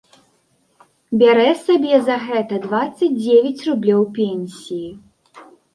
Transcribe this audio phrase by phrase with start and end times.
[1.23, 4.89] Бярэ сабе за гэта дваццаць дзевяць рублёў пенсіі.